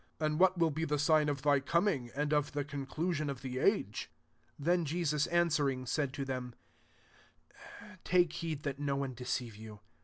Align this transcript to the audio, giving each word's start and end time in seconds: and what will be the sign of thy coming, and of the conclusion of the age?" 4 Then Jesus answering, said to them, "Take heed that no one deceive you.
and 0.19 0.39
what 0.39 0.57
will 0.57 0.71
be 0.71 0.83
the 0.83 0.97
sign 0.97 1.29
of 1.29 1.43
thy 1.43 1.59
coming, 1.59 2.09
and 2.15 2.33
of 2.33 2.53
the 2.53 2.63
conclusion 2.65 3.29
of 3.29 3.43
the 3.43 3.59
age?" 3.59 4.09
4 4.57 4.65
Then 4.65 4.83
Jesus 4.83 5.27
answering, 5.27 5.85
said 5.85 6.11
to 6.13 6.25
them, 6.25 6.55
"Take 8.03 8.33
heed 8.33 8.63
that 8.63 8.79
no 8.79 8.95
one 8.95 9.13
deceive 9.13 9.55
you. 9.55 9.79